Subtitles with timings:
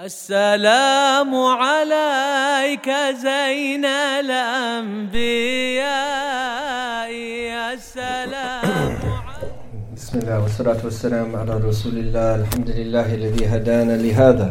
[0.00, 2.88] السلام عليك
[3.20, 3.84] زين
[4.24, 5.12] الأنبياء.
[7.76, 8.96] السلام
[9.96, 12.34] بسم الله والصلاة والسلام على رسول الله.
[12.34, 14.48] الحمد لله الذي هدانا لهذا.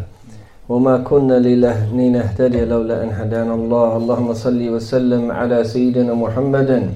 [0.69, 3.97] وما كنا لنهتدي لولا أن هدانا الله.
[3.97, 6.93] اللهم صل وسلم على سيدنا محمد.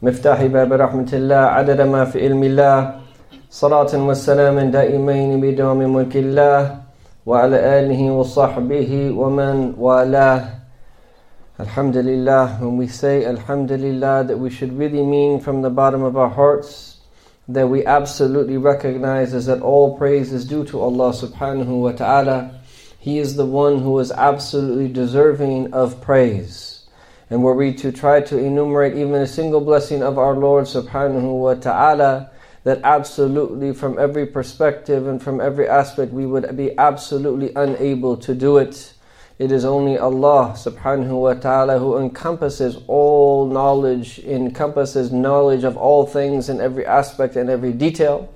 [0.00, 2.76] مفتاح باب رحمة الله عدد ما في علم الله.
[3.52, 6.83] صلاة والسلام دائمين بدوام ملك الله.
[7.25, 10.59] وعلى آله وصحبه ومن والاه
[11.59, 16.29] Alhamdulillah, when we say Alhamdulillah, that we should really mean from the bottom of our
[16.29, 16.99] hearts
[17.49, 22.61] that we absolutely recognize is that all praise is due to Allah subhanahu wa ta'ala.
[22.99, 26.87] He is the one who is absolutely deserving of praise.
[27.31, 31.41] And were we to try to enumerate even a single blessing of our Lord subhanahu
[31.41, 32.29] wa ta'ala,
[32.64, 38.34] that absolutely from every perspective and from every aspect we would be absolutely unable to
[38.34, 38.94] do it.
[39.38, 46.06] It is only Allah subhanahu wa ta'ala who encompasses all knowledge, encompasses knowledge of all
[46.06, 48.32] things in every aspect and every detail.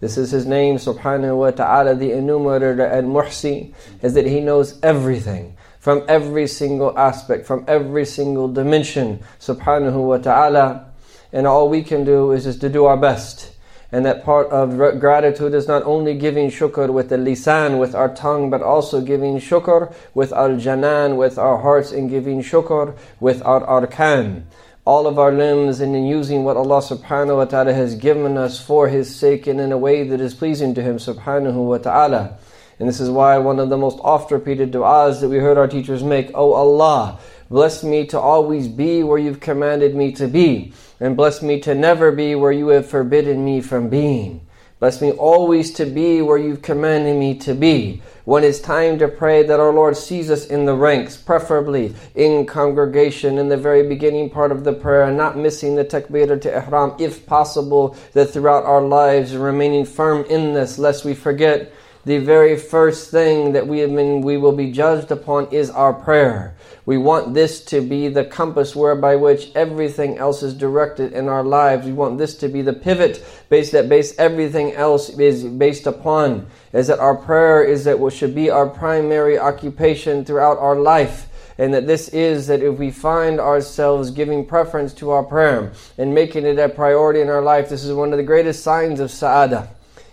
[0.00, 4.78] This is His name subhanahu wa ta'ala, the enumerator and muhsi, is that He knows
[4.82, 10.92] everything from every single aspect, from every single dimension subhanahu wa ta'ala.
[11.32, 13.52] And all we can do is just to do our best
[13.92, 18.12] and that part of gratitude is not only giving shukr with the lisan, with our
[18.14, 23.44] tongue, but also giving shukr with our janan, with our hearts, and giving shukr with
[23.44, 24.44] our arkan.
[24.86, 28.58] All of our limbs and in using what Allah subhanahu wa ta'ala has given us
[28.58, 32.38] for His sake and in a way that is pleasing to Him subhanahu wa ta'ala.
[32.80, 35.68] And this is why one of the most oft repeated du'as that we heard our
[35.68, 37.20] teachers make, O oh Allah,
[37.50, 41.74] bless me to always be where you've commanded me to be and bless me to
[41.74, 44.46] never be where you have forbidden me from being.
[44.78, 48.00] Bless me always to be where you've commanded me to be.
[48.24, 52.46] When it's time to pray, that our Lord sees us in the ranks, preferably in
[52.46, 56.56] congregation, in the very beginning part of the prayer, and not missing the takbir to
[56.56, 61.72] ihram, if possible, that throughout our lives, remaining firm in this, lest we forget
[62.04, 65.92] the very first thing that we have been, we will be judged upon is our
[65.92, 66.56] prayer.
[66.84, 71.44] We want this to be the compass whereby which everything else is directed in our
[71.44, 71.86] lives.
[71.86, 76.48] We want this to be the pivot base that base everything else is based upon.
[76.72, 81.28] Is that our prayer is that what should be our primary occupation throughout our life
[81.58, 86.14] and that this is that if we find ourselves giving preference to our prayer and
[86.14, 89.10] making it a priority in our life, this is one of the greatest signs of
[89.10, 89.68] sa'adah.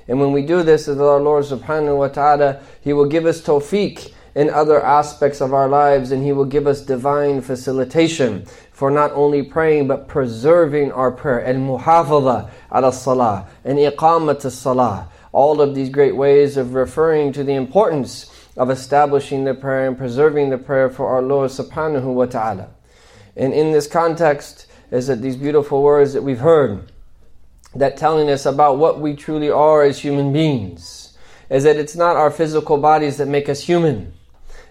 [0.09, 4.12] And when we do this, our Lord subhanahu wa ta'ala, He will give us tawfiq
[4.34, 9.12] in other aspects of our lives and He will give us divine facilitation for not
[9.12, 11.38] only praying but preserving our prayer.
[11.38, 15.09] And muhafadha ala salah and iqamat salah.
[15.31, 19.96] All of these great ways of referring to the importance of establishing the prayer and
[19.96, 22.72] preserving the prayer for our Lord subhanahu wa ta'ala.
[23.36, 26.91] And in this context is that these beautiful words that we've heard
[27.75, 31.18] that telling us about what we truly are as human beings
[31.50, 34.13] is that it's not our physical bodies that make us human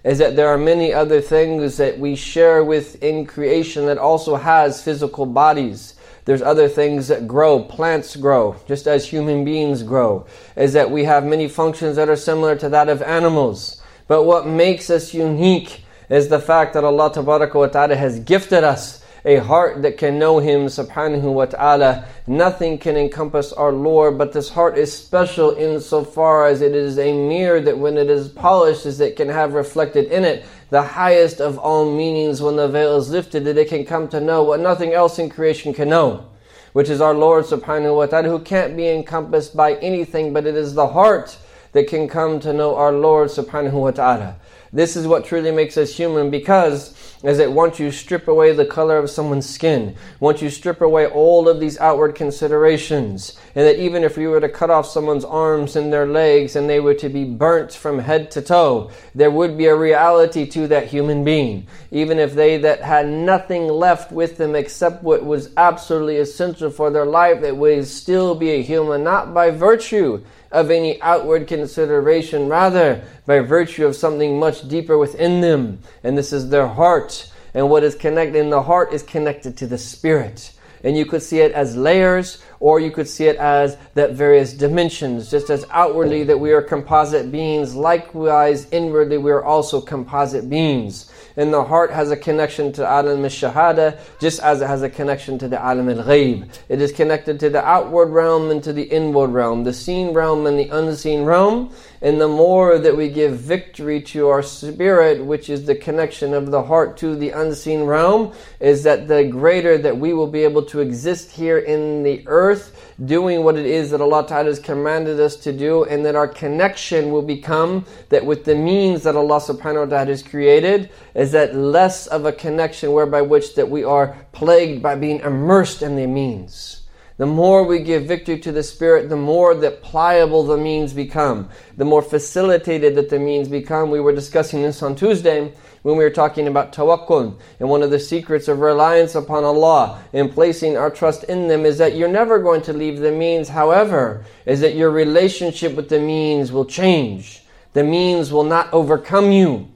[0.04, 4.37] is that there are many other things that we share with in creation that also
[4.37, 5.94] has physical bodies.
[6.25, 10.26] There's other things that grow plants grow just as human beings grow
[10.56, 13.82] is that we have many functions that are similar to that of animals.
[14.06, 19.04] But what makes us unique is the fact that Allah wa Ta'ala has gifted us
[19.28, 22.06] a heart that can know Him subhanahu wa ta'ala.
[22.26, 27.12] Nothing can encompass our Lord, but this heart is special insofar as it is a
[27.12, 31.42] mirror that when it is polished, as it can have reflected in it the highest
[31.42, 34.60] of all meanings when the veil is lifted, that it can come to know what
[34.60, 36.26] nothing else in creation can know.
[36.72, 40.56] Which is our Lord subhanahu wa ta'ala, who can't be encompassed by anything, but it
[40.56, 41.36] is the heart
[41.72, 44.36] that can come to know our Lord subhanahu wa ta'ala.
[44.72, 48.64] This is what truly makes us human because is that once you strip away the
[48.64, 53.78] color of someone's skin, once you strip away all of these outward considerations, and that
[53.78, 56.94] even if you were to cut off someone's arms and their legs and they were
[56.94, 61.25] to be burnt from head to toe, there would be a reality to that human
[61.25, 61.66] being.
[61.90, 66.90] Even if they that had nothing left with them except what was absolutely essential for
[66.90, 72.48] their life, that would still be a human, not by virtue of any outward consideration,
[72.48, 75.80] rather by virtue of something much deeper within them.
[76.02, 77.30] And this is their heart.
[77.54, 80.52] And what is connected in the heart is connected to the spirit.
[80.84, 84.52] And you could see it as layers, or you could see it as that various
[84.52, 90.48] dimensions, just as outwardly that we are composite beings, likewise inwardly we are also composite
[90.48, 91.12] beings.
[91.38, 95.38] And the heart has a connection to Alam al-Shahada, just as it has a connection
[95.38, 96.50] to the Alam al-Ghaib.
[96.69, 100.46] It is connected to the outward realm and to the inward realm, the seen realm
[100.49, 101.73] and the unseen realm.
[102.00, 106.50] And the more that we give victory to our spirit, which is the connection of
[106.50, 110.62] the heart to the unseen realm, is that the greater that we will be able
[110.66, 115.18] to exist here in the earth, doing what it is that Allah Ta'ala has commanded
[115.18, 119.40] us to do, and that our connection will become that with the means that Allah
[119.40, 123.82] subhanahu wa ta'ala has created, is that less of a connection whereby which that we
[123.82, 126.82] are plagued by being immersed in the means.
[127.19, 131.49] The more we give victory to the Spirit, the more that pliable the means become,
[131.76, 133.91] the more facilitated that the means become.
[133.91, 137.37] We were discussing this on Tuesday when we were talking about tawakkul.
[137.59, 141.67] And one of the secrets of reliance upon Allah and placing our trust in them
[141.67, 143.49] is that you're never going to leave the means.
[143.49, 147.43] However, is that your relationship with the means will change.
[147.73, 149.69] The means will not overcome you.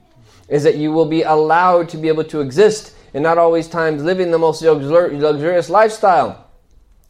[0.47, 4.01] Is that you will be allowed to be able to exist and not always times
[4.01, 6.42] living the most luxurious lifestyle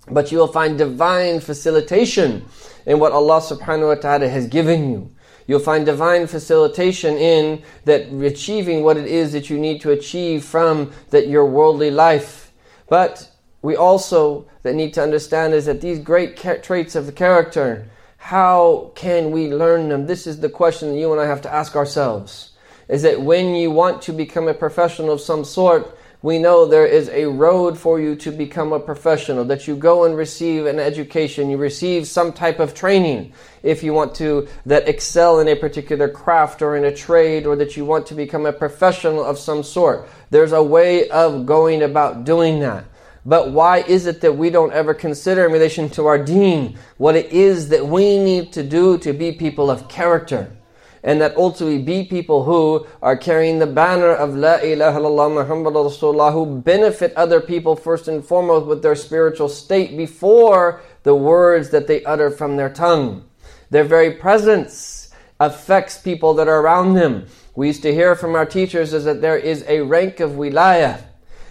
[0.09, 2.45] but you will find divine facilitation
[2.85, 5.11] in what Allah subhanahu wa ta'ala has given you.
[5.47, 10.43] You'll find divine facilitation in that achieving what it is that you need to achieve
[10.43, 12.53] from that your worldly life.
[12.87, 13.29] But
[13.61, 18.91] we also that need to understand is that these great traits of the character, how
[18.95, 20.07] can we learn them?
[20.07, 22.51] This is the question that you and I have to ask ourselves.
[22.87, 26.85] Is that when you want to become a professional of some sort, we know there
[26.85, 30.79] is a road for you to become a professional, that you go and receive an
[30.79, 35.55] education, you receive some type of training if you want to that excel in a
[35.55, 39.37] particular craft or in a trade or that you want to become a professional of
[39.37, 40.07] some sort.
[40.29, 42.85] There's a way of going about doing that.
[43.25, 47.17] But why is it that we don't ever consider in relation to our deen what
[47.17, 50.55] it is that we need to do to be people of character?
[51.03, 55.73] And that ultimately be people who are carrying the banner of La ilaha illallah Muhammad
[55.73, 61.71] Rasulullah who benefit other people first and foremost with their spiritual state before the words
[61.71, 63.25] that they utter from their tongue.
[63.69, 65.09] Their very presence
[65.39, 67.25] affects people that are around them.
[67.55, 71.03] We used to hear from our teachers is that there is a rank of wilayah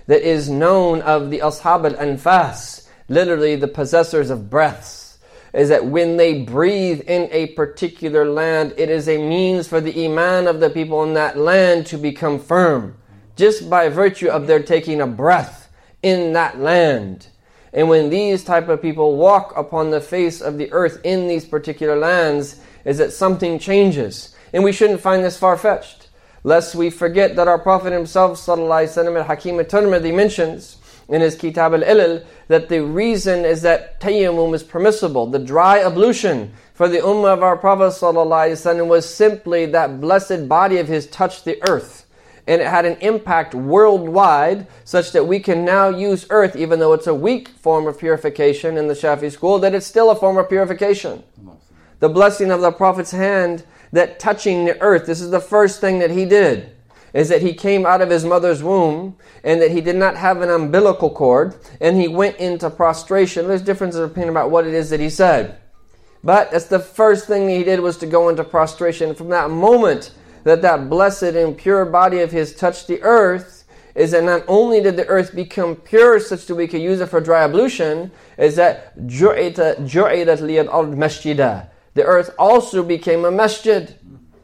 [0.06, 5.01] that is known of the ashab al-anfas, literally the possessors of breaths
[5.52, 10.06] is that when they breathe in a particular land, it is a means for the
[10.06, 12.96] iman of the people in that land to become firm,
[13.37, 15.70] just by virtue of their taking a breath
[16.02, 17.26] in that land.
[17.72, 21.44] And when these type of people walk upon the face of the earth in these
[21.44, 24.34] particular lands, is that something changes.
[24.52, 26.08] And we shouldn't find this far-fetched.
[26.44, 30.76] Lest we forget that our Prophet himself, sallallahu alaihi wasallam, al-Hakim al-Tirmidhi mentions
[31.08, 35.26] in his Kitab al-Ilal that the reason is that tayammum is permissible.
[35.26, 40.88] The dry ablution for the ummah of our Prophet was simply that blessed body of
[40.88, 42.06] his touched the earth.
[42.46, 46.93] And it had an impact worldwide such that we can now use earth, even though
[46.93, 50.38] it's a weak form of purification in the Shafi school, that it's still a form
[50.38, 51.22] of purification.
[52.00, 56.00] The blessing of the Prophet's hand that touching the earth, this is the first thing
[56.00, 56.72] that he did
[57.12, 60.40] is that he came out of his mother's womb and that he did not have
[60.40, 63.48] an umbilical cord and he went into prostration.
[63.48, 65.58] There's differences of opinion about what it is that he said.
[66.24, 69.14] But that's the first thing he did was to go into prostration.
[69.14, 70.14] From that moment
[70.44, 73.64] that that blessed and pure body of his touched the earth,
[73.94, 77.08] is that not only did the earth become pure such that we could use it
[77.08, 81.68] for dry ablution, is that ju'idat liyad al-masjidah.
[81.94, 83.94] The earth also became a masjid.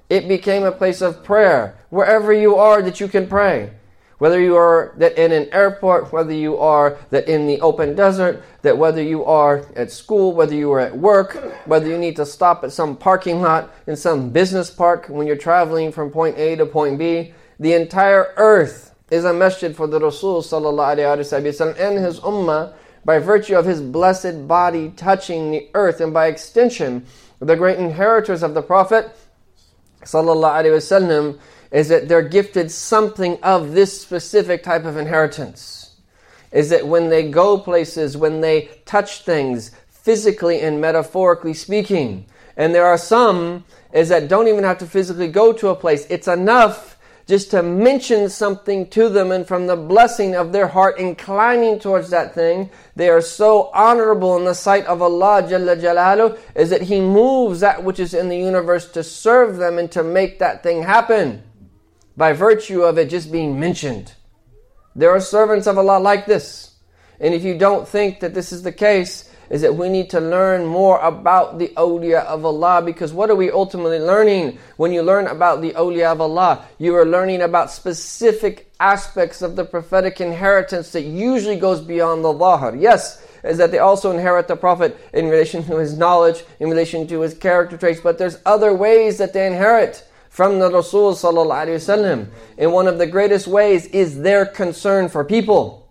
[0.08, 1.76] It became a place of prayer.
[1.90, 3.73] Wherever you are that you can pray.
[4.18, 8.42] Whether you are that in an airport, whether you are that in the open desert,
[8.62, 11.35] that whether you are at school, whether you are at work,
[11.66, 15.37] whether you need to stop at some parking lot in some business park when you're
[15.37, 20.00] traveling from point A to point B, the entire earth is a masjid for the
[20.00, 26.12] Rasul wasallam and his ummah by virtue of his blessed body touching the earth and
[26.12, 27.06] by extension
[27.40, 29.14] the great inheritors of the Prophet
[30.02, 31.38] sallallahu alaihi wasallam
[31.71, 35.97] is that they're gifted something of this specific type of inheritance.
[36.50, 42.25] Is that when they go places, when they touch things, physically and metaphorically speaking,
[42.57, 46.07] and there are some is that don't even have to physically go to a place.
[46.11, 46.98] It's enough
[47.28, 52.08] just to mention something to them and from the blessing of their heart inclining towards
[52.08, 56.82] that thing, they are so honorable in the sight of Allah Jalla Jalalu is that
[56.82, 60.62] He moves that which is in the universe to serve them and to make that
[60.62, 61.42] thing happen
[62.16, 64.14] by virtue of it just being mentioned.
[64.97, 66.76] There are servants of Allah like this.
[67.20, 70.21] And if you don't think that this is the case, is that we need to
[70.21, 75.02] learn more about the awliya of Allah because what are we ultimately learning when you
[75.02, 76.64] learn about the awliya of Allah?
[76.78, 82.37] You are learning about specific aspects of the prophetic inheritance that usually goes beyond the
[82.37, 82.76] Zahir.
[82.76, 87.07] Yes, is that they also inherit the Prophet in relation to his knowledge, in relation
[87.09, 92.28] to his character traits, but there's other ways that they inherit from the Rasul sallallahu
[92.59, 95.88] And one of the greatest ways is their concern for people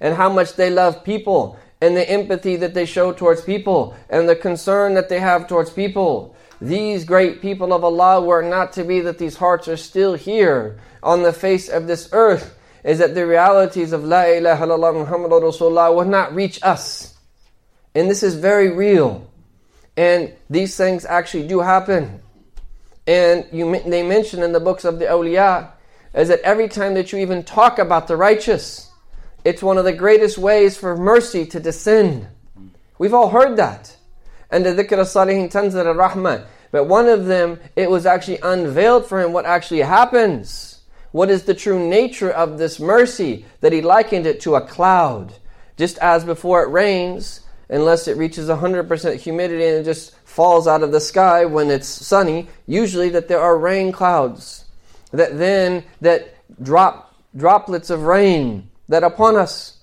[0.00, 4.28] and how much they love people and the empathy that they show towards people and
[4.28, 6.34] the concern that they have towards people.
[6.60, 10.78] These great people of Allah were not to be that these hearts are still here
[11.02, 15.30] on the face of this earth, is that the realities of La ilaha illallah Muhammad
[15.30, 17.14] Rasulullah would not reach us.
[17.94, 19.30] And this is very real.
[19.96, 22.20] And these things actually do happen.
[23.06, 25.70] And you, they mention in the books of the awliya
[26.14, 28.90] is that every time that you even talk about the righteous,
[29.46, 32.26] it's one of the greatest ways for mercy to descend.
[32.98, 33.96] We've all heard that.
[34.50, 36.46] And the dhikr al-salihin tanzil al-rahmah.
[36.72, 40.80] But one of them, it was actually unveiled for him what actually happens.
[41.12, 43.44] What is the true nature of this mercy?
[43.60, 45.32] That he likened it to a cloud.
[45.76, 50.82] Just as before it rains, unless it reaches 100% humidity and it just falls out
[50.82, 54.64] of the sky when it's sunny, usually that there are rain clouds.
[55.12, 59.78] That then, that drop, droplets of rain that upon us.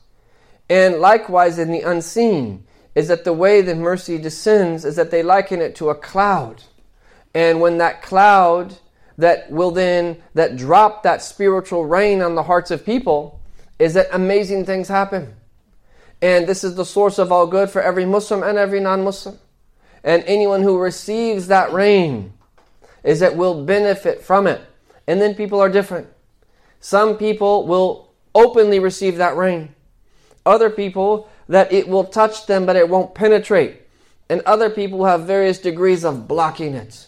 [0.70, 5.24] And likewise in the unseen, is that the way that mercy descends is that they
[5.24, 6.64] liken it to a cloud.
[7.34, 8.78] And when that cloud
[9.18, 13.40] that will then that drop that spiritual rain on the hearts of people
[13.80, 15.36] is that amazing things happen.
[16.22, 19.38] And this is the source of all good for every Muslim and every non-Muslim.
[20.04, 22.34] And anyone who receives that rain
[23.04, 24.62] is that will benefit from it.
[25.08, 26.08] And then people are different.
[26.80, 29.74] Some people will openly receive that rain.
[30.46, 33.82] Other people that it will touch them but it won't penetrate.
[34.30, 37.08] And other people have various degrees of blocking it.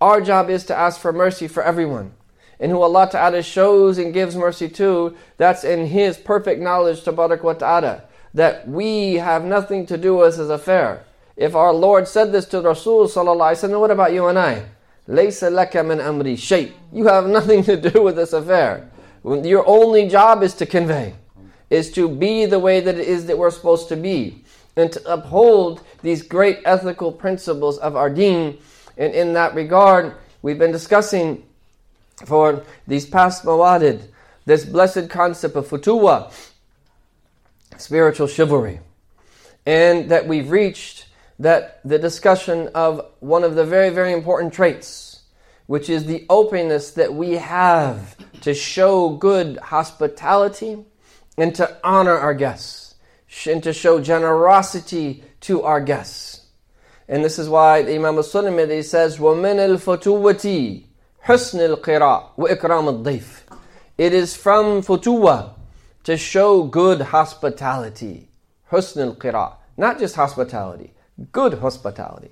[0.00, 2.12] Our job is to ask for mercy for everyone.
[2.58, 7.42] And who Allah Ta'ala shows and gives mercy to, that's in His perfect knowledge, Tabarak
[7.42, 11.04] wa Ta'ala, that we have nothing to do with His affair.
[11.36, 14.64] If our Lord said this to Rasul Sallallahu Alaihi Wasallam, what about you and I?
[15.06, 16.72] Laysa laka min amri shay.
[16.92, 18.90] You have nothing to do with this affair.
[19.26, 21.14] Your only job is to convey,
[21.68, 24.44] is to be the way that it is that we're supposed to be,
[24.76, 28.58] and to uphold these great ethical principles of our deen.
[28.96, 31.42] And in that regard, we've been discussing
[32.24, 34.02] for these past mawadid
[34.44, 36.32] this blessed concept of futuwa,
[37.78, 38.78] spiritual chivalry,
[39.66, 41.06] and that we've reached
[41.40, 45.22] that the discussion of one of the very, very important traits,
[45.66, 50.78] which is the openness that we have to show good hospitality,
[51.36, 52.94] and to honor our guests,
[53.44, 56.46] and to show generosity to our guests.
[57.08, 60.84] And this is why the Imam Al Sulami says, وَمِنَ الْفَتُوَّةِ
[61.24, 63.56] حُسْنِ الْقِرَاءِ وَإِكْرَامِ الضَّيْفِ
[63.98, 65.54] It is from futuwa
[66.04, 68.28] to show good hospitality.
[68.70, 69.54] Husn al-qira.
[69.76, 70.92] Not just hospitality,
[71.32, 72.30] good hospitality.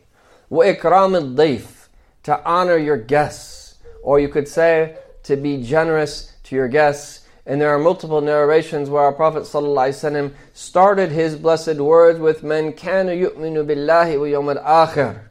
[0.48, 1.88] وَإِكْرَامِ الضَّيْفِ
[2.22, 3.78] To honor your guests.
[4.04, 7.20] Or you could say, to be generous to your guests.
[7.46, 12.72] And there are multiple narrations where our Prophet ﷺ started his blessed words with "Man
[12.72, 15.28] kana yu'minu billahi wa al-akhir."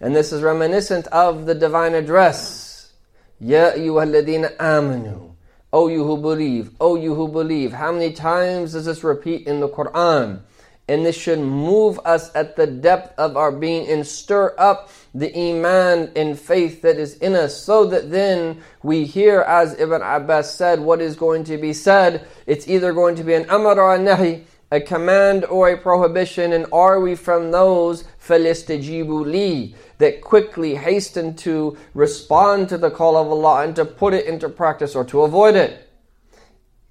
[0.00, 2.92] And this is reminiscent of the divine address.
[3.38, 5.34] Ya ayyuhalladhina amanu.
[5.72, 7.72] O you who believe, O you who believe.
[7.72, 10.40] How many times does this repeat in the Quran?
[10.89, 15.35] And this should move us at the depth of our being and stir up the
[15.35, 20.53] iman and faith that is in us so that then we hear, as Ibn Abbas
[20.53, 22.25] said, what is going to be said.
[22.45, 26.53] It's either going to be an amar or a nahi, a command or a prohibition,
[26.53, 33.17] and are we from those فَلِسْتَجِيبُوا لِي that quickly hasten to respond to the call
[33.17, 35.89] of Allah and to put it into practice or to avoid it?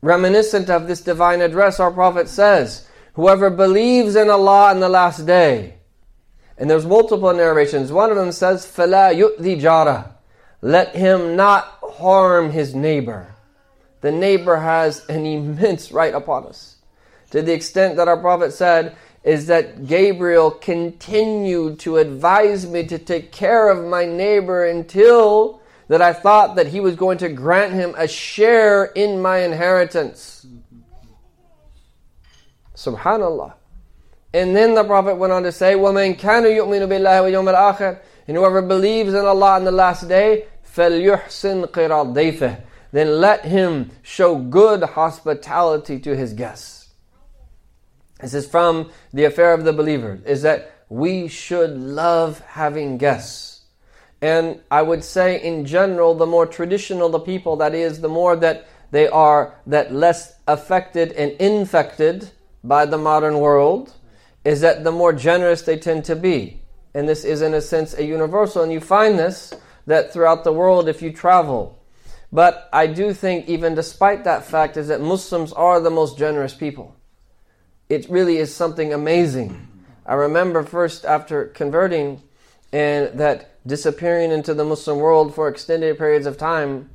[0.03, 5.27] Reminiscent of this divine address, our Prophet says, Whoever believes in Allah in the last
[5.27, 5.75] day.
[6.59, 7.93] And there's multiple narrations.
[7.93, 10.13] One of them says, فَلَا يُؤْذِي جَارَهُ
[10.63, 13.35] Let him not harm his neighbor.
[14.01, 16.77] The neighbor has an immense right upon us.
[17.31, 22.97] To the extent that our Prophet said, is that Gabriel continued to advise me to
[22.97, 27.73] take care of my neighbor until that I thought that he was going to grant
[27.73, 30.47] him a share in my inheritance.
[32.81, 33.55] Subhanallah.
[34.35, 38.37] And then the Prophet went on to say, وَمَنْ كَانَ يُؤْمِنُ بِاللَّهِ وَيَوْمِ الْآخِرِ And
[38.37, 42.61] whoever believes in Allah on the last day, فَلْيُحْسِنْ قِرَى ضَيْفِهِ
[42.93, 46.89] Then let him show good hospitality to his guests.
[48.21, 53.63] This is from the affair of the believer, is that we should love having guests.
[54.21, 58.37] And I would say in general, the more traditional the people, that is, the more
[58.37, 62.31] that they are that less affected and infected
[62.64, 63.94] by the modern world,
[64.44, 66.62] is that the more generous they tend to be.
[66.94, 68.64] And this is in a sense a universal.
[68.64, 69.54] And you find this
[69.88, 71.80] that throughout the world if you travel.
[72.32, 76.54] But I do think even despite that fact is that Muslims are the most generous
[76.54, 76.96] people.
[77.90, 79.68] It really is something amazing.
[80.06, 82.22] I remember first after converting
[82.72, 86.90] and that disappearing into the Muslim world for extended periods of time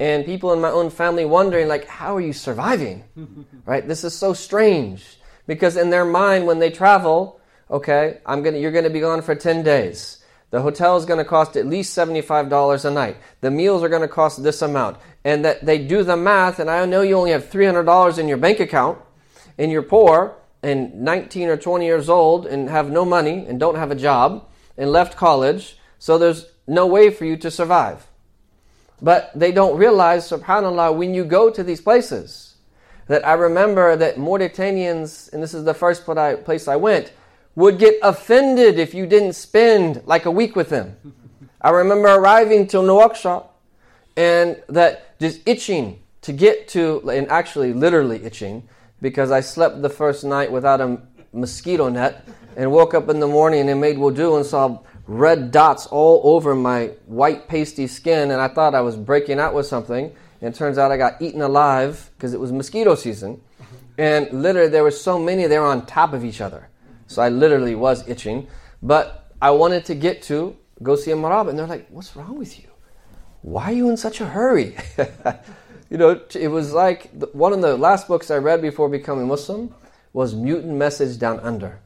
[0.00, 3.04] and people in my own family wondering like how are you surviving?
[3.66, 3.86] right?
[3.86, 7.40] This is so strange because in their mind when they travel,
[7.70, 10.18] okay, I'm going to you're going to be gone for 10 days.
[10.50, 13.18] The hotel is going to cost at least $75 a night.
[13.42, 14.96] The meals are going to cost this amount.
[15.24, 18.38] And that they do the math, and I know you only have $300 in your
[18.38, 18.98] bank account,
[19.58, 23.74] and you're poor, and 19 or 20 years old, and have no money, and don't
[23.74, 28.07] have a job, and left college, so there's no way for you to survive.
[29.00, 32.56] But they don't realize, subhanAllah, when you go to these places,
[33.06, 37.12] that I remember that Mauritanians, and this is the first place I went,
[37.54, 40.96] would get offended if you didn't spend like a week with them.
[41.60, 43.46] I remember arriving to Nouakchott
[44.16, 48.68] and that just itching to get to, and actually literally itching,
[49.00, 51.00] because I slept the first night without a
[51.32, 54.78] mosquito net and woke up in the morning and made wudu and saw
[55.08, 59.54] red dots all over my white pasty skin and I thought I was breaking out
[59.54, 60.14] with something.
[60.40, 63.40] And it turns out I got eaten alive because it was mosquito season.
[63.96, 66.68] And literally there were so many, they were on top of each other.
[67.06, 68.46] So I literally was itching.
[68.82, 71.48] But I wanted to get to go see a marab.
[71.48, 72.68] And they're like, what's wrong with you?
[73.40, 74.76] Why are you in such a hurry?
[75.90, 79.74] you know, it was like one of the last books I read before becoming Muslim
[80.12, 81.80] was Mutant Message Down Under.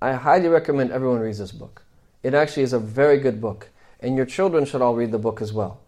[0.00, 1.84] I highly recommend everyone reads this book.
[2.22, 3.68] It actually is a very good book.
[4.00, 5.80] And your children should all read the book as well.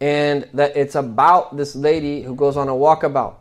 [0.00, 3.36] And that it's about this lady who goes on a walkabout.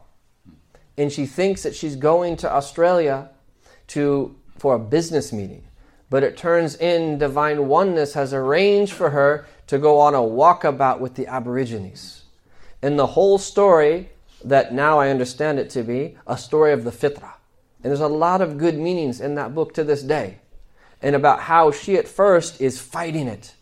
[0.98, 3.30] And she thinks that she's going to Australia
[3.88, 5.63] to for a business meeting.
[6.10, 11.00] But it turns in divine oneness has arranged for her to go on a walkabout
[11.00, 12.24] with the Aborigines.
[12.82, 14.10] And the whole story,
[14.44, 17.34] that now I understand it to be, a story of the fitra.
[17.84, 20.39] And there's a lot of good meanings in that book to this day.
[21.06, 23.54] And about how she at first is fighting it.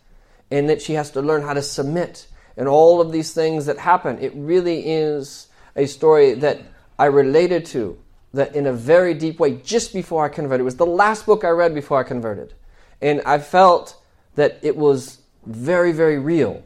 [0.50, 2.26] And that she has to learn how to submit.
[2.56, 4.18] And all of these things that happen.
[4.20, 6.62] It really is a story that
[6.98, 8.00] I related to
[8.34, 10.62] that in a very deep way just before I converted.
[10.62, 12.54] It was the last book I read before I converted.
[13.02, 14.02] And I felt
[14.36, 16.64] that it was very, very real.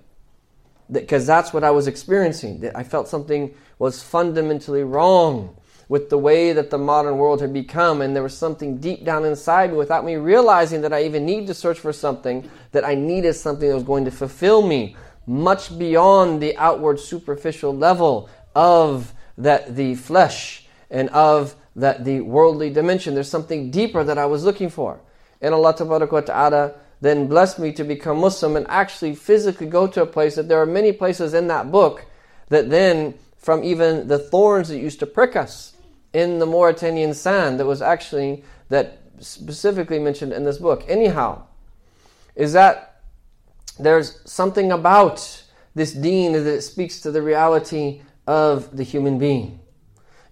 [0.91, 2.59] Because that's what I was experiencing.
[2.59, 5.56] That I felt something was fundamentally wrong
[5.89, 9.23] with the way that the modern world had become, and there was something deep down
[9.23, 12.95] inside me without me realizing that I even need to search for something, that I
[12.95, 14.95] needed something that was going to fulfill me
[15.25, 22.69] much beyond the outward superficial level of that the flesh and of that the worldly
[22.69, 23.13] dimension.
[23.13, 24.99] There's something deeper that I was looking for.
[25.41, 30.05] And Allah Ta'ala then blessed me to become Muslim and actually physically go to a
[30.05, 32.05] place that there are many places in that book
[32.49, 35.73] that then from even the thorns that used to prick us
[36.13, 40.83] in the Mauritanian sand that was actually that specifically mentioned in this book.
[40.87, 41.43] Anyhow,
[42.35, 43.01] is that
[43.79, 45.43] there's something about
[45.75, 49.59] this deen that speaks to the reality of the human being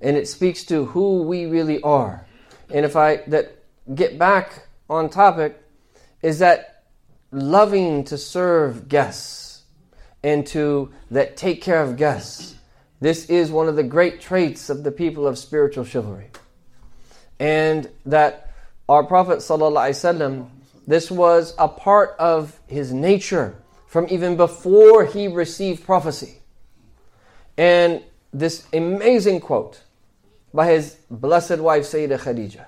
[0.01, 2.25] and it speaks to who we really are.
[2.69, 5.61] And if I that get back on topic
[6.21, 6.83] is that
[7.31, 9.63] loving to serve guests
[10.23, 12.54] and to that take care of guests.
[12.99, 16.29] This is one of the great traits of the people of spiritual chivalry.
[17.39, 18.51] And that
[18.87, 20.47] our Prophet ﷺ,
[20.87, 23.55] this was a part of his nature
[23.87, 26.39] from even before he received prophecy.
[27.57, 28.03] And
[28.33, 29.81] this amazing quote
[30.53, 32.65] by his blessed wife Sayyidah Khadija.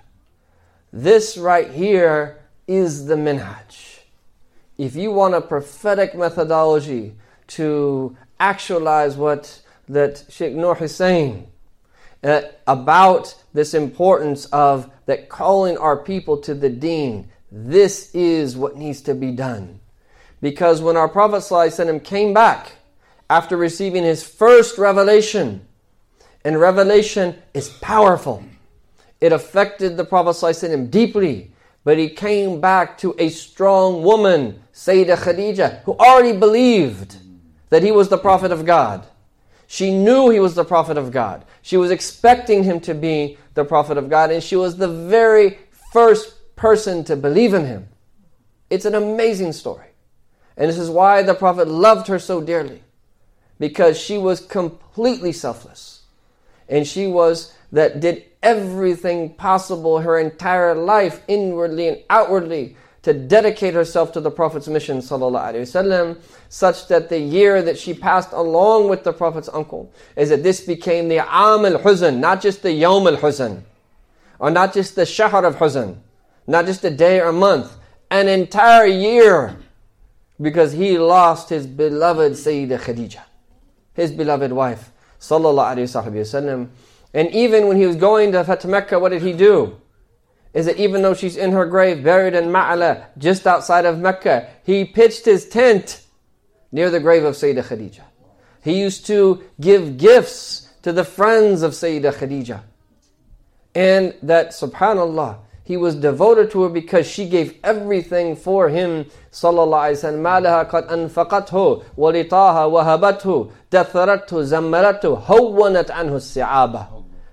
[0.92, 4.00] This right here is the minhaj.
[4.78, 7.16] If you want a prophetic methodology
[7.48, 11.48] to actualize what that Sheikh Nur saying
[12.24, 18.76] uh, about this importance of that calling our people to the deen, this is what
[18.76, 19.80] needs to be done.
[20.42, 22.74] Because when our Prophet ﷺ came back
[23.30, 25.66] after receiving his first revelation,
[26.44, 28.44] and revelation is powerful.
[29.20, 31.52] It affected the Prophet ﷺ deeply,
[31.84, 37.18] but he came back to a strong woman, Sayyidah Khadija, who already believed
[37.70, 39.06] that he was the Prophet of God.
[39.68, 41.46] She knew he was the Prophet of God.
[41.62, 45.60] She was expecting him to be the Prophet of God, and she was the very
[45.92, 47.90] first person to believe in him.
[48.70, 49.88] It's an amazing story.
[50.56, 52.82] And this is why the Prophet loved her so dearly.
[53.60, 56.04] Because she was completely selfless.
[56.70, 63.75] And she was that did everything possible her entire life, inwardly and outwardly, to dedicate
[63.75, 66.19] herself to the Prophet's mission, وسلم,
[66.49, 70.61] such that the year that she passed along with the Prophet's uncle is that this
[70.61, 73.63] became the Am al Huzn, not just the Yawm al Huzn,
[74.39, 75.97] or not just the Shahr of Huzn,
[76.47, 77.77] not just a day or a month,
[78.11, 79.57] an entire year,
[80.41, 83.23] because he lost his beloved Sayyidah Khadija,
[83.95, 86.69] his beloved wife, sallallahu alayhi wasallam.
[87.15, 89.77] And even when he was going to Fatah Mecca, what did he do?
[90.57, 94.49] is that even though she's in her grave, buried in Ma'ala, just outside of Mecca,
[94.65, 96.03] he pitched his tent
[96.71, 98.03] near the grave of Sayyidah Khadija.
[98.63, 102.61] He used to give gifts to the friends of Sayyidah Khadija.
[103.75, 109.07] And that, subhanAllah, he was devoted to her because she gave everything for him.
[109.31, 110.43] Sallallahu Alaihi Wasallam.
[110.43, 116.87] مالها قد أنفقته ولطاها وهبته دثرته زمرته هونت عنه السعابة.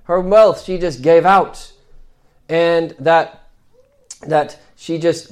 [0.03, 1.71] Her wealth she just gave out
[2.48, 3.48] and that
[4.22, 5.28] that she just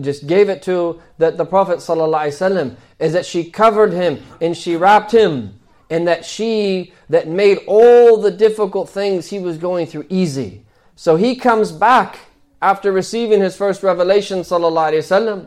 [0.00, 4.76] just gave it to that the Prophet ﷺ is that she covered him and she
[4.76, 10.06] wrapped him and that she that made all the difficult things he was going through
[10.08, 10.64] easy.
[10.96, 12.18] So he comes back
[12.60, 15.46] after receiving his first revelation ﷺ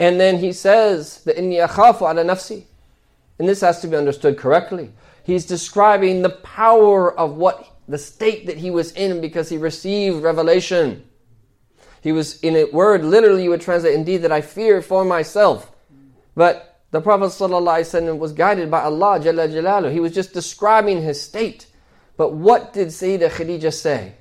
[0.00, 2.64] and then he says that inni akhafu ala nafsi
[3.38, 4.90] and this has to be understood correctly.
[5.24, 10.22] He's describing the power of what the state that he was in because he received
[10.22, 11.04] revelation.
[12.00, 15.72] He was in a word, literally, you would translate, indeed, that I fear for myself.
[16.34, 17.34] But the Prophet
[18.18, 19.92] was guided by Allah Jalla Jalaluhu.
[19.92, 21.66] He was just describing his state.
[22.16, 24.14] But what did Sayyidah Khadija say?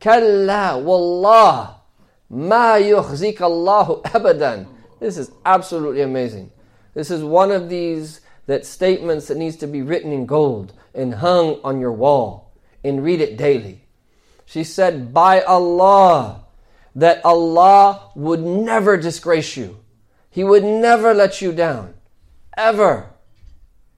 [0.00, 1.80] Kalla wallah
[2.28, 4.66] ma yukhzik Allahu abadan.
[5.00, 6.50] This is absolutely amazing.
[6.94, 11.14] This is one of these that statements that needs to be written in gold and
[11.14, 12.43] hung on your wall
[12.84, 13.84] and read it daily.
[14.44, 16.44] She said, By Allah,
[16.94, 19.78] that Allah would never disgrace you.
[20.30, 21.94] He would never let you down.
[22.56, 23.10] Ever.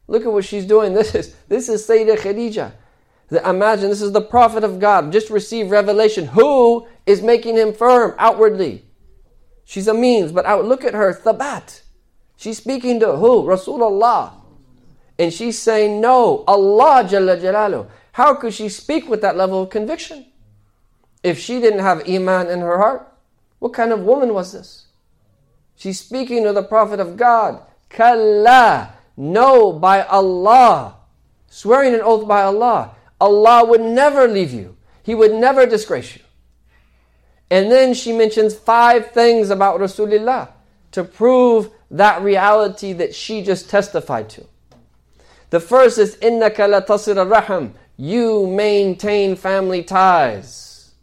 [0.09, 0.94] Look at what she's doing.
[0.94, 2.72] This is this is Sayyidah Khadija.
[3.44, 6.27] Imagine this is the Prophet of God, just received revelation.
[6.27, 8.85] Who is making him firm outwardly?
[9.64, 11.81] She's a means, but out, look at her, thabat.
[12.37, 13.42] She's speaking to who?
[13.42, 14.33] Rasulullah.
[15.18, 17.88] And she's saying, No, Allah Jalla Jalaluhu.
[18.15, 20.26] How could she speak with that level of conviction?
[21.24, 23.08] If she didn't have Iman in her heart,
[23.60, 24.88] what kind of woman was this?
[25.76, 27.62] She's speaking to the Prophet of God.
[27.89, 30.95] Kalla, no, by Allah,
[31.47, 34.78] swearing an oath by Allah, Allah would never leave you.
[35.04, 36.21] He would never disgrace you.
[37.50, 40.50] And then she mentions five things about Rasulullah
[40.91, 44.45] to prove that reality that she just testified to.
[45.50, 50.93] The first is إِنَّكَ لَتَصِرَ raham you maintain family ties.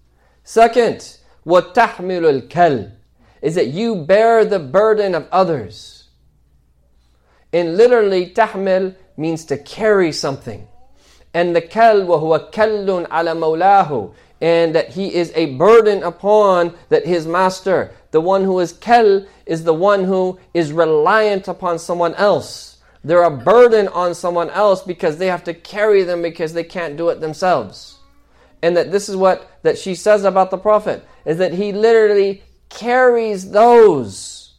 [0.44, 2.92] Second, وَتَحْمِلُ الْكَلْ
[3.40, 6.08] is that you bear the burden of others.
[7.52, 10.66] And literally, tahmil means to carry something.
[11.32, 17.04] And the kal وَهُوَ كَلٌ عَلَى مَوْلَاهُ and that he is a burden upon that
[17.04, 17.92] his master.
[18.10, 22.71] The one who is kel is the one who is reliant upon someone else.
[23.04, 26.96] They're a burden on someone else because they have to carry them because they can't
[26.96, 27.98] do it themselves.
[28.62, 32.42] And that this is what that she says about the prophet is that he literally
[32.68, 34.54] carries those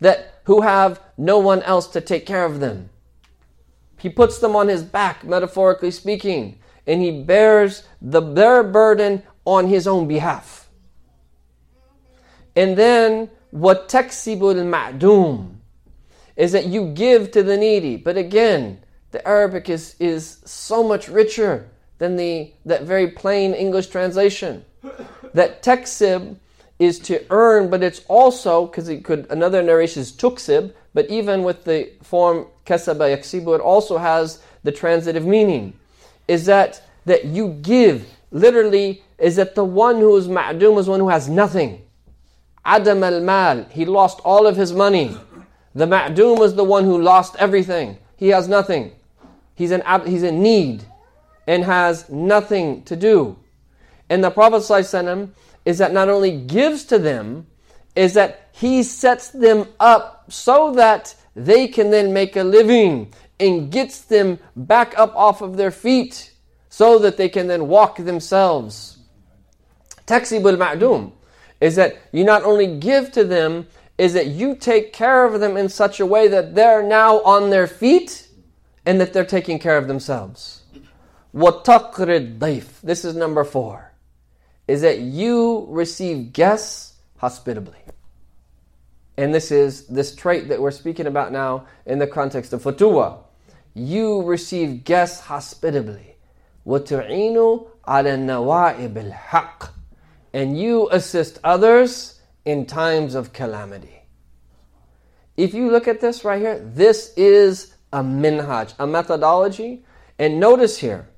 [0.00, 2.90] that who have no one else to take care of them.
[3.98, 9.68] He puts them on his back, metaphorically speaking, and he bears the, their burden on
[9.68, 10.68] his own behalf.
[12.54, 15.54] And then, وَتَكْسِبُ الْمَعْدُومِ
[16.39, 17.97] is that you give to the needy.
[17.97, 18.79] But again,
[19.11, 24.63] the Arabic is, is so much richer than the that very plain English translation.
[25.33, 26.37] That taksib
[26.79, 31.43] is to earn, but it's also because it could another narration is tuksib, but even
[31.43, 35.73] with the form kasaba yaksibu, it also has the transitive meaning.
[36.29, 41.01] Is that that you give literally is that the one who is ma'dum is one
[41.01, 41.81] who has nothing.
[42.63, 45.17] Adam al mal, he lost all of his money.
[45.75, 47.97] The ma'doom is the one who lost everything.
[48.17, 48.91] He has nothing.
[49.55, 50.83] He's in, he's in need
[51.47, 53.37] and has nothing to do.
[54.09, 54.63] And the Prophet
[55.65, 57.47] is that not only gives to them,
[57.95, 63.71] is that he sets them up so that they can then make a living and
[63.71, 66.31] gets them back up off of their feet
[66.69, 68.97] so that they can then walk themselves.
[70.05, 71.11] Taksibul ma'dum
[71.61, 73.67] is that you not only give to them,
[73.98, 77.50] is that you take care of them in such a way that they're now on
[77.50, 78.28] their feet
[78.84, 80.62] and that they're taking care of themselves.
[81.34, 83.92] وَتَقْرِ الضَّيْفِ This is number four.
[84.66, 87.78] Is that you receive guests hospitably.
[89.16, 93.18] And this is this trait that we're speaking about now in the context of futuwa.
[93.74, 96.16] You receive guests hospitably.
[96.66, 99.70] وَتُعِينُ عَلَى النَّوَائِبِ الْحَقِّ
[100.32, 104.01] And you assist others in times of calamity.
[105.37, 109.85] If you look at this right here, this is a minhaj, a methodology.
[110.17, 111.09] And notice here,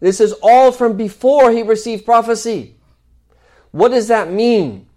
[0.00, 2.76] this is all from before he received prophecy.
[3.72, 4.88] What does that mean?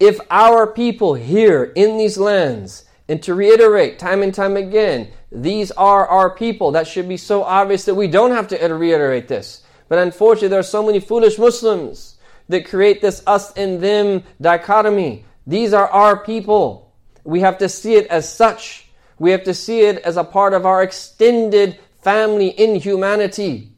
[0.00, 5.70] if our people here in these lands, and to reiterate time and time again, these
[5.72, 9.62] are our people, that should be so obvious that we don't have to reiterate this.
[9.88, 12.13] But unfortunately, there are so many foolish Muslims
[12.48, 15.24] that create this us and them dichotomy.
[15.46, 16.94] These are our people.
[17.24, 18.88] We have to see it as such.
[19.18, 23.72] We have to see it as a part of our extended family in humanity.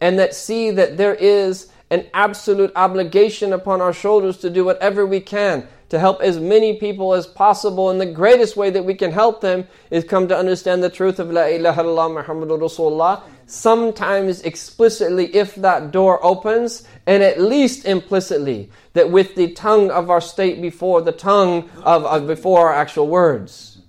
[0.00, 5.04] And that see that there is an absolute obligation upon our shoulders to do whatever
[5.04, 7.90] we can to help as many people as possible.
[7.90, 11.18] And the greatest way that we can help them is come to understand the truth
[11.18, 13.22] of La ilaha illallah Muhammadur Rasulullah.
[13.50, 20.08] Sometimes explicitly, if that door opens, and at least implicitly, that with the tongue of
[20.08, 23.82] our state before the tongue of, of before our actual words.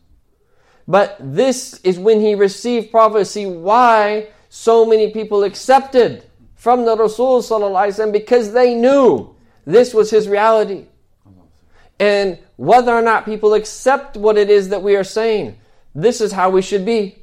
[0.88, 3.45] But this is when he received prophecy.
[3.45, 7.43] Why so many people accepted from the Rasul
[8.12, 10.88] because they knew this was his reality.
[12.00, 15.60] And whether or not people accept what it is that we are saying,
[15.93, 17.21] this is how we should be.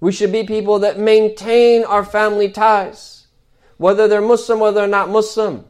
[0.00, 3.26] We should be people that maintain our family ties.
[3.76, 5.64] Whether they're Muslim, whether they're not Muslim,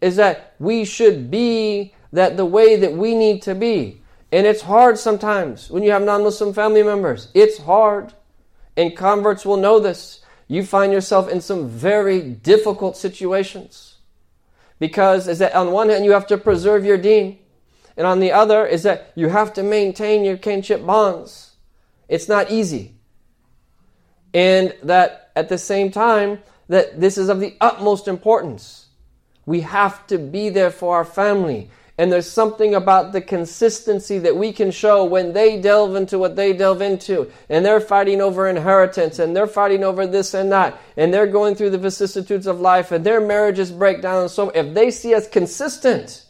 [0.00, 4.02] is that we should be that the way that we need to be.
[4.32, 7.28] And it's hard sometimes when you have non Muslim family members.
[7.34, 8.12] It's hard.
[8.76, 13.96] And converts will know this you find yourself in some very difficult situations.
[14.78, 17.38] Because is that on one hand you have to preserve your deen,
[17.96, 21.56] and on the other is that you have to maintain your kinship bonds.
[22.08, 22.95] It's not easy.
[24.36, 28.88] And that at the same time, that this is of the utmost importance.
[29.46, 31.70] We have to be there for our family.
[31.96, 36.36] And there's something about the consistency that we can show when they delve into what
[36.36, 37.32] they delve into.
[37.48, 40.78] And they're fighting over inheritance and they're fighting over this and that.
[40.98, 44.20] And they're going through the vicissitudes of life and their marriages break down.
[44.20, 46.26] And so if they see us consistent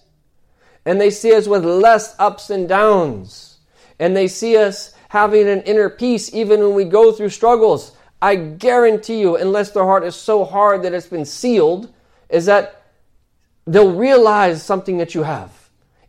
[0.85, 3.59] and they see us with less ups and downs
[3.99, 8.36] and they see us having an inner peace even when we go through struggles, I
[8.36, 11.92] guarantee you, unless their heart is so hard that it's been sealed,
[12.30, 12.84] is that
[13.66, 15.52] they'll realize something that you have.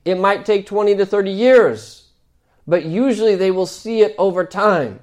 [0.05, 2.09] It might take 20 to 30 years,
[2.67, 5.01] but usually they will see it over time.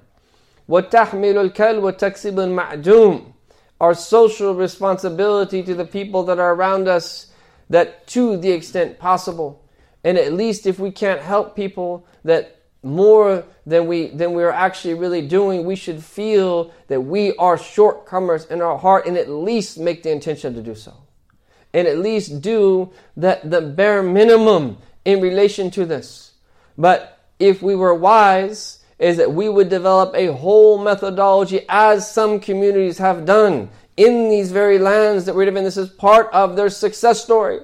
[0.70, 3.34] وَتَحْمِلُ الْكَلْ وَتَكْسِبُ الْمَعْدُومِ
[3.82, 7.28] Our social responsibility to the people that are around us,
[7.70, 9.64] that to the extent possible.
[10.04, 12.53] And at least if we can't help people that
[12.85, 17.57] more than we than we are actually really doing, we should feel that we are
[17.57, 20.95] shortcomers in our heart and at least make the intention to do so
[21.75, 26.33] and at least do that the bare minimum in relation to this.
[26.79, 32.39] But if we were wise, is that we would develop a whole methodology as some
[32.39, 35.65] communities have done in these very lands that we live in.
[35.65, 37.61] This is part of their success story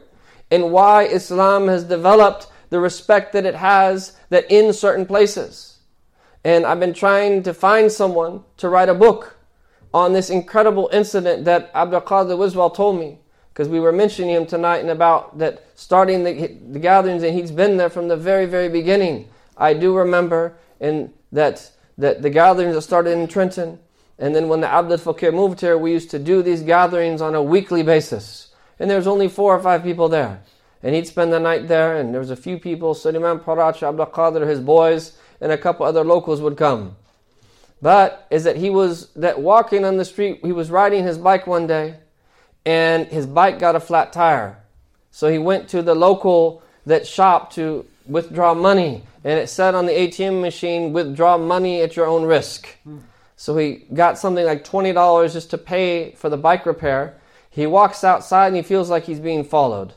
[0.50, 5.78] and why Islam has developed the respect that it has that in certain places.
[6.44, 9.36] And I've been trying to find someone to write a book
[9.92, 13.18] on this incredible incident that Abdul Qadir Wiswal told me
[13.52, 17.50] because we were mentioning him tonight and about that starting the, the gatherings, and he's
[17.50, 19.28] been there from the very, very beginning.
[19.56, 23.78] I do remember in that that the gatherings that started in Trenton,
[24.18, 27.34] and then when the Abdul Fakir moved here, we used to do these gatherings on
[27.34, 30.40] a weekly basis, and there was only four or five people there,
[30.82, 34.06] and he'd spend the night there, and there was a few people, Suleiman Parach, Abdul
[34.06, 36.96] Qadir, his boys, and a couple other locals would come.
[37.82, 41.46] But is that he was that walking on the street, he was riding his bike
[41.46, 41.96] one day
[42.64, 44.62] and his bike got a flat tire.
[45.10, 49.86] So he went to the local that shop to withdraw money, and it said on
[49.86, 52.68] the ATM machine, withdraw money at your own risk.
[53.36, 57.16] So he got something like $20 just to pay for the bike repair.
[57.48, 59.94] He walks outside and he feels like he's being followed.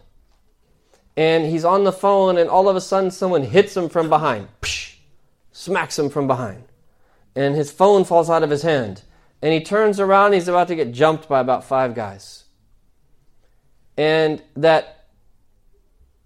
[1.16, 4.48] And he's on the phone, and all of a sudden, someone hits him from behind,
[4.62, 4.96] Psh!
[5.52, 6.64] smacks him from behind.
[7.36, 9.04] and his phone falls out of his hand.
[9.42, 12.46] And he turns around, he's about to get jumped by about five guys.
[13.98, 15.08] And that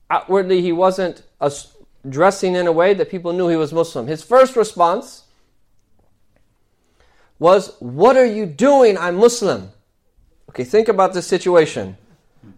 [0.10, 1.24] outwardly he wasn't
[2.08, 4.08] dressing in a way that people knew he was Muslim.
[4.08, 5.24] His first response
[7.40, 8.98] was, What are you doing?
[8.98, 9.72] I'm Muslim.
[10.50, 11.98] Okay, think about this situation.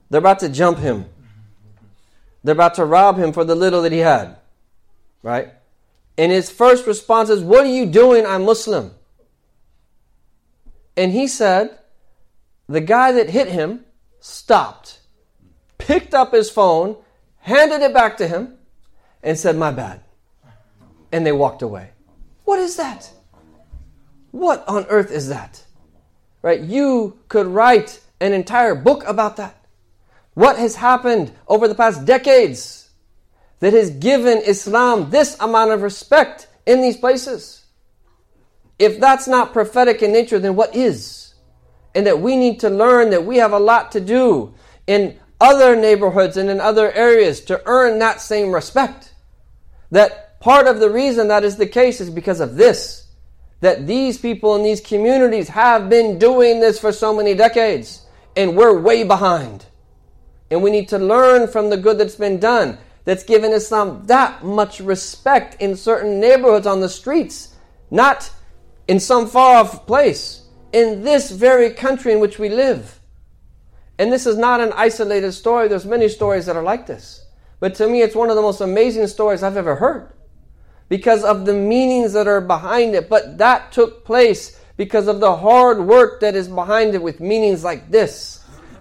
[0.10, 1.06] They're about to jump him,
[2.44, 4.38] they're about to rob him for the little that he had.
[5.22, 5.52] Right?
[6.18, 8.26] And his first response is, What are you doing?
[8.26, 8.94] I'm Muslim.
[10.96, 11.80] And he said,
[12.68, 13.86] The guy that hit him
[14.20, 15.00] stopped,
[15.78, 16.98] picked up his phone,
[17.40, 18.56] handed it back to him,
[19.24, 20.02] and said, My bad.
[21.12, 21.92] And they walked away.
[22.46, 23.12] What is that?
[24.32, 25.64] What on earth is that?
[26.42, 26.62] Right?
[26.62, 29.59] You could write an entire book about that.
[30.34, 32.90] What has happened over the past decades
[33.60, 37.66] that has given Islam this amount of respect in these places?
[38.78, 41.34] If that's not prophetic in nature, then what is?
[41.94, 44.54] And that we need to learn that we have a lot to do
[44.88, 49.14] in other neighborhoods and in other areas to earn that same respect.
[49.92, 53.08] That part of the reason that is the case is because of this.
[53.62, 58.06] That these people in these communities have been doing this for so many decades,
[58.38, 59.66] and we're way behind.
[60.52, 64.44] And we need to learn from the good that's been done, that's given Islam that
[64.44, 67.56] much respect in certain neighborhoods on the streets,
[67.92, 68.32] not
[68.88, 73.00] in some far off place, in this very country in which we live.
[73.98, 77.26] And this is not an isolated story, there's many stories that are like this.
[77.60, 80.14] But to me, it's one of the most amazing stories I've ever heard
[80.88, 83.10] because of the meanings that are behind it.
[83.10, 87.64] But that took place because of the hard work that is behind it with meanings
[87.64, 88.39] like this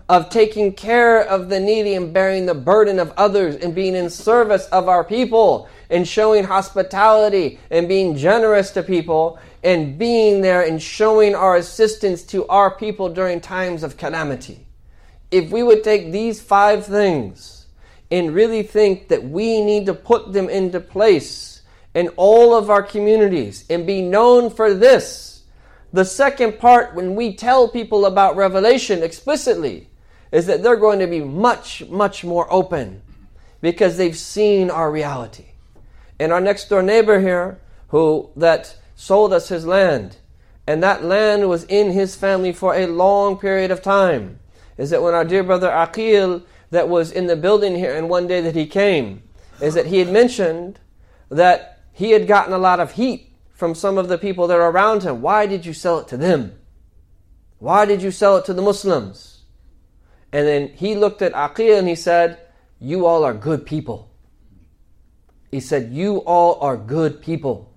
[0.09, 4.09] of taking care of the needy and bearing the burden of others and being in
[4.09, 10.63] service of our people and showing hospitality and being generous to people and being there
[10.63, 14.67] and showing our assistance to our people during times of calamity.
[15.31, 17.59] If we would take these five things,
[18.11, 21.63] and really think that we need to put them into place
[21.95, 25.43] in all of our communities and be known for this.
[25.93, 29.89] The second part, when we tell people about Revelation explicitly,
[30.31, 33.03] is that they're going to be much, much more open
[33.61, 35.47] because they've seen our reality.
[36.19, 40.17] And our next door neighbor here, who that sold us his land,
[40.67, 44.39] and that land was in his family for a long period of time,
[44.77, 48.27] is that when our dear brother Aqil that was in the building here, and one
[48.27, 49.23] day that he came,
[49.61, 50.79] is that he had mentioned
[51.31, 54.71] that he had gotten a lot of heat from some of the people that are
[54.71, 55.21] around him.
[55.21, 56.59] Why did you sell it to them?
[57.59, 59.38] Why did you sell it to the Muslims?
[60.33, 62.39] And then he looked at Aqil and he said,
[62.79, 64.11] You all are good people.
[65.51, 67.73] He said, You all are good people.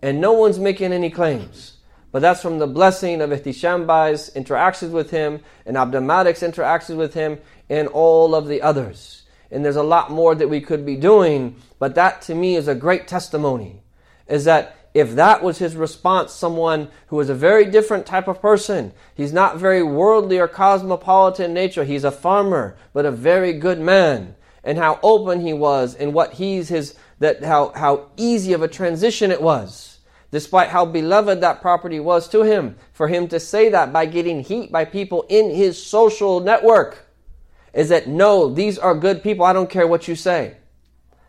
[0.00, 1.76] And no one's making any claims.
[2.10, 7.38] But that's from the blessing of Ihtisham interactions with him and Abdul interactions with him
[7.70, 9.22] and all of the others.
[9.50, 12.68] And there's a lot more that we could be doing, but that to me is
[12.68, 13.82] a great testimony.
[14.26, 18.42] Is that if that was his response, someone who is a very different type of
[18.42, 23.54] person, he's not very worldly or cosmopolitan in nature, he's a farmer, but a very
[23.54, 28.52] good man, and how open he was, and what he's his, that how, how easy
[28.52, 30.00] of a transition it was,
[30.30, 34.42] despite how beloved that property was to him, for him to say that by getting
[34.42, 37.06] heat by people in his social network
[37.72, 39.44] is that no, these are good people.
[39.44, 40.56] I don't care what you say.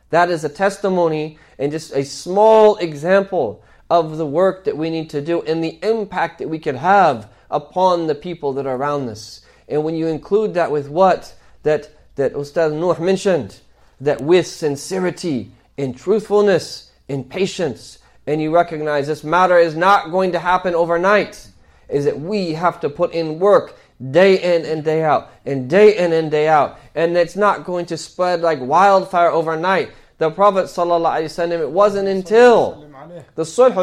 [0.10, 5.10] That is a testimony and just a small example of the work that we need
[5.12, 9.08] to do and the impact that we could have upon the people that are around
[9.10, 9.46] us.
[9.68, 13.60] And when you include that with what that that Ustad Nuh mentioned,
[14.00, 20.32] that with sincerity, in truthfulness, in patience, and you recognize this matter is not going
[20.32, 21.48] to happen overnight,
[21.90, 23.78] is that we have to put in work
[24.12, 26.78] day in and day out, and day in and day out.
[26.96, 29.90] And it's not going to spread like wildfire overnight.
[30.24, 32.88] The Prophet ﷺ, it wasn't until
[33.36, 33.74] the sulh